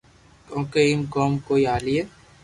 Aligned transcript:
ڪونڪہ 0.49 0.81
ايم 0.87 0.99
ڪوم 1.13 1.31
ڪوئي 1.47 1.63
ھالئي 1.71 1.99